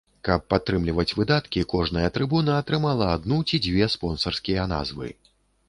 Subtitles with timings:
[0.27, 5.15] Каб падтрымліваць выдаткі, кожная трыбуна атрымала адну ці дзве спонсарскія назвы.